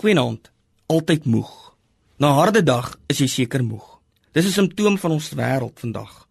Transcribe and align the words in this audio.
Goeienaand. 0.00 0.48
Altyd 0.88 1.24
moeg. 1.28 1.74
Na 2.16 2.30
'n 2.30 2.38
harde 2.40 2.62
dag 2.62 2.98
is 3.06 3.18
jy 3.18 3.26
seker 3.26 3.64
moeg. 3.64 4.00
Dis 4.32 4.46
'n 4.46 4.52
simptoom 4.52 4.98
van 4.98 5.10
ons 5.10 5.28
wêreld 5.34 5.78
vandag. 5.80 6.28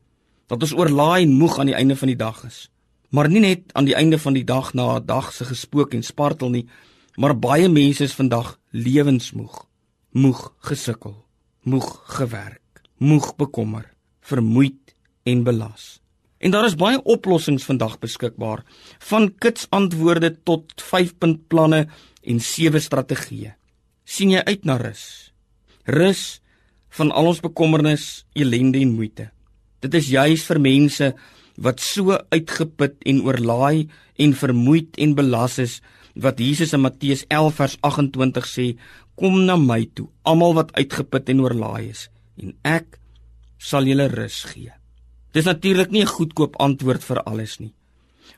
Dat 0.48 0.62
ons 0.62 0.74
oorlaai 0.74 1.24
en 1.24 1.38
moeg 1.38 1.60
aan 1.60 1.65
die 1.65 1.76
einde 1.76 1.96
van 1.96 2.08
die 2.08 2.16
dag 2.16 2.44
is. 2.46 2.71
Maar 3.10 3.29
nie 3.29 3.40
net 3.40 3.62
aan 3.74 3.86
die 3.86 3.96
einde 3.96 4.18
van 4.20 4.34
die 4.34 4.44
dag 4.44 4.74
na 4.74 4.96
'n 4.96 5.05
dag 5.05 5.34
se 5.34 5.46
gespook 5.46 5.94
en 5.94 6.04
spartel 6.04 6.50
nie, 6.50 6.68
maar 7.16 7.40
baie 7.40 7.70
mense 7.70 8.04
is 8.04 8.13
vandag 8.13 8.60
lewensmoeg. 8.70 9.66
Moeg 10.11 10.54
gesukkel, 10.57 11.25
moeg 11.61 12.01
gewerk, 12.05 12.81
moeg 12.97 13.36
bekommer, 13.36 13.93
vermoeid 14.21 14.95
en 15.23 15.43
belas. 15.43 16.01
En 16.38 16.51
daar 16.51 16.65
is 16.65 16.75
baie 16.75 17.04
oplossings 17.04 17.63
vandag 17.63 17.99
beskikbaar, 17.99 18.63
van 18.99 19.36
kitsantwoorde 19.38 20.43
tot 20.43 20.63
5-punt 20.81 21.47
planne 21.47 21.88
en 22.30 22.39
7 22.39 22.80
strategieë. 22.80 23.55
sien 24.09 24.32
jy 24.34 24.41
uit 24.41 24.64
na 24.66 24.78
rus? 24.78 25.32
Rus 25.86 26.42
van 26.97 27.11
al 27.11 27.28
ons 27.29 27.42
bekommernis, 27.46 28.25
ellende 28.33 28.79
en 28.82 28.96
moeite. 28.97 29.29
Dit 29.82 29.93
is 29.93 30.10
juis 30.10 30.42
vir 30.47 30.60
mense 30.60 31.14
wat 31.61 31.83
so 31.83 32.17
uitgeput 32.33 32.97
en 33.05 33.22
oorlaai 33.28 33.88
en 34.17 34.33
vermoeid 34.33 34.97
en 34.97 35.14
belas 35.16 35.59
is 35.61 35.80
wat 36.16 36.39
Jesus 36.42 36.73
in 36.73 36.81
Matteus 36.81 37.25
11 37.30 37.55
vers 37.55 37.78
28 37.86 38.50
sê, 38.50 38.66
kom 39.19 39.45
na 39.45 39.55
my 39.59 39.83
toe, 39.95 40.08
almal 40.23 40.55
wat 40.58 40.73
uitgeput 40.75 41.30
en 41.31 41.44
oorlaai 41.45 41.91
is, 41.91 42.08
en 42.39 42.55
ek 42.67 42.97
sal 43.59 43.88
julle 43.88 44.08
rus 44.11 44.41
gee. 44.52 44.72
Dis 45.36 45.45
natuurlik 45.45 45.91
nie 45.91 46.02
'n 46.02 46.16
goedkoop 46.16 46.55
antwoord 46.59 47.03
vir 47.03 47.22
alles 47.23 47.59
nie. 47.59 47.73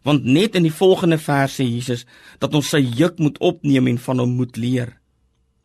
Want 0.04 0.26
net 0.26 0.56
in 0.58 0.66
die 0.66 0.74
volgende 0.74 1.20
vers 1.22 1.60
sê 1.60 1.68
Jesus 1.68 2.06
dat 2.42 2.56
ons 2.58 2.72
sy 2.74 2.82
juk 2.82 3.20
moet 3.22 3.38
opneem 3.44 3.92
en 3.92 4.00
van 4.02 4.24
hom 4.24 4.36
moet 4.40 4.58
leer. 4.58 4.96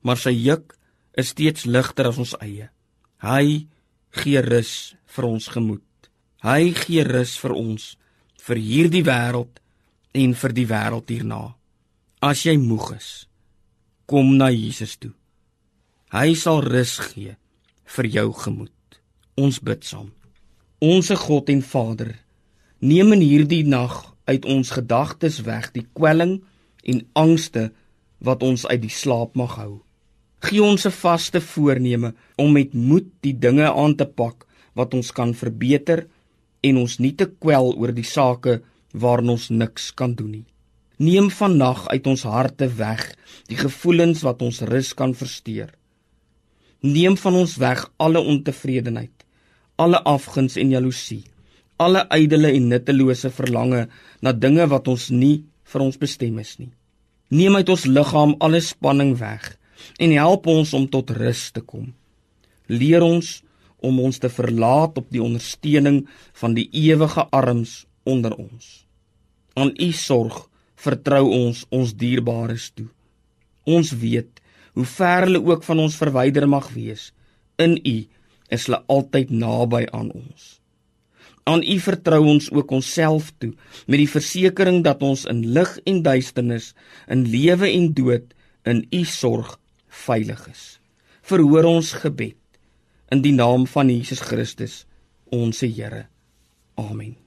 Maar 0.05 0.21
sy 0.21 0.35
juk 0.35 0.77
is 1.17 1.33
steeds 1.33 1.65
ligter 1.65 2.11
as 2.11 2.21
ons 2.21 2.37
eie. 2.45 2.69
Hy 3.25 3.67
gee 4.21 4.43
rus 4.45 4.73
vir 5.17 5.29
ons 5.29 5.49
gemoed. 5.53 5.85
Hy 6.45 6.73
gee 6.77 7.05
rus 7.07 7.37
vir 7.41 7.57
ons 7.57 7.95
vir 8.47 8.61
hierdie 8.63 9.05
wêreld 9.07 9.61
en 10.17 10.35
vir 10.37 10.55
die 10.57 10.67
wêreld 10.69 11.11
hierna. 11.11 11.41
As 12.23 12.45
jy 12.47 12.57
moeg 12.61 12.93
is, 12.97 13.09
kom 14.07 14.37
na 14.39 14.51
Jesus 14.53 14.97
toe. 15.01 15.13
Hy 16.15 16.37
sal 16.39 16.63
rus 16.65 16.99
gee 17.11 17.35
vir 17.97 18.09
jou 18.13 18.29
gemoed. 18.45 18.73
Ons 19.37 19.59
bid 19.61 19.83
saam. 19.85 20.13
Onse 20.81 21.17
God 21.17 21.51
en 21.53 21.63
Vader, 21.65 22.13
neem 22.81 23.13
in 23.17 23.25
hierdie 23.25 23.65
nag 23.67 24.16
uit 24.27 24.45
ons 24.45 24.71
gedagtes 24.75 25.41
weg 25.47 25.71
die 25.75 25.87
kwelling 25.97 26.41
en 26.85 27.03
angste 27.19 27.71
wat 28.19 28.43
ons 28.47 28.67
uit 28.67 28.81
die 28.83 28.93
slaap 28.93 29.37
mag 29.39 29.57
hou. 29.61 29.83
Gee 30.47 30.63
ons 30.63 30.87
'n 30.87 30.95
vaste 30.95 31.41
voorneme 31.41 32.15
om 32.37 32.53
met 32.53 32.75
moed 32.75 33.09
die 33.21 33.33
dinge 33.39 33.73
aan 33.73 33.97
te 33.97 34.07
pak 34.07 34.47
wat 34.75 34.95
ons 34.95 35.13
kan 35.13 35.35
verbeter 35.35 36.07
en 36.63 36.77
ons 36.77 36.99
nie 36.99 37.13
te 37.13 37.27
kwel 37.27 37.75
oor 37.77 37.93
die 37.93 38.05
sake 38.05 38.63
waarin 38.93 39.29
ons 39.29 39.51
niks 39.51 39.95
kan 39.95 40.15
doen 40.15 40.31
nie. 40.31 40.47
Neem 40.99 41.31
vannag 41.31 41.89
uit 41.89 42.07
ons 42.07 42.23
harte 42.23 42.69
weg 42.69 43.15
die 43.49 43.57
gevoelens 43.57 44.23
wat 44.23 44.43
ons 44.43 44.61
rus 44.61 44.95
kan 44.95 45.15
versteur. 45.15 45.71
Neem 46.81 47.17
van 47.17 47.35
ons 47.35 47.57
weg 47.57 47.91
alle 47.97 48.21
ontevredenheid 48.21 49.17
alle 49.77 50.01
afguns 50.09 50.57
en 50.57 50.71
jaloesie, 50.73 51.23
alle 51.83 52.07
ydelle 52.15 52.53
en 52.57 52.69
nuttelose 52.73 53.31
verlange 53.35 53.87
na 54.25 54.33
dinge 54.33 54.67
wat 54.71 54.89
ons 54.89 55.11
nie 55.11 55.45
vir 55.73 55.85
ons 55.85 55.99
bestem 56.01 56.39
is 56.41 56.57
nie. 56.59 56.73
Neem 57.31 57.59
uit 57.59 57.69
ons 57.69 57.87
liggaam 57.91 58.37
alle 58.41 58.63
spanning 58.63 59.17
weg 59.21 59.57
en 60.01 60.15
help 60.15 60.47
ons 60.51 60.73
om 60.79 60.87
tot 60.89 61.11
rus 61.19 61.51
te 61.53 61.61
kom. 61.61 61.91
Leer 62.67 63.05
ons 63.05 63.41
om 63.85 64.01
ons 64.01 64.19
te 64.19 64.31
verlaat 64.33 64.97
op 64.99 65.09
die 65.13 65.23
ondersteuning 65.23 66.05
van 66.41 66.57
die 66.57 66.69
ewige 66.73 67.27
arms 67.35 67.85
onder 68.07 68.35
ons. 68.39 68.87
Aan 69.55 69.75
U 69.75 69.91
sorg 69.93 70.47
vertrou 70.77 71.25
ons 71.33 71.65
ons 71.75 71.95
dierbares 71.97 72.71
toe. 72.77 72.89
Ons 73.67 73.93
weet 73.99 74.43
hoe 74.77 74.85
ver 74.87 75.27
hulle 75.27 75.41
ook 75.43 75.65
van 75.65 75.81
ons 75.83 75.97
verwyder 75.99 76.47
mag 76.49 76.69
wees 76.75 77.11
in 77.59 77.79
U 77.81 77.97
is 78.53 78.69
hulle 78.69 78.83
altyd 78.93 79.33
naby 79.33 79.87
aan 79.91 80.13
ons. 80.15 80.61
Aan 81.47 81.63
U 81.63 81.77
vertrou 81.79 82.25
ons 82.27 82.49
ook 82.51 82.73
onsself 82.75 83.31
toe 83.39 83.53
met 83.87 84.01
die 84.03 84.11
versekering 84.11 84.83
dat 84.87 85.03
ons 85.07 85.25
in 85.31 85.45
lig 85.55 85.77
en 85.87 86.03
duisternis, 86.03 86.73
in 87.07 87.23
lewe 87.31 87.71
en 87.71 87.93
dood, 87.95 88.33
in 88.67 88.83
U 88.91 89.05
sorg 89.07 89.55
veilig 90.07 90.43
is. 90.51 90.65
Verhoor 91.27 91.69
ons 91.71 91.93
gebed 92.03 92.39
in 93.15 93.23
die 93.23 93.35
naam 93.35 93.69
van 93.71 93.93
Jesus 93.93 94.25
Christus, 94.27 94.83
ons 95.31 95.63
Here. 95.63 96.09
Amen. 96.75 97.26